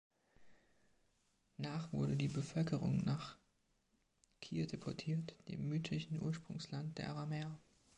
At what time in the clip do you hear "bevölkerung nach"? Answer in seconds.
2.27-3.37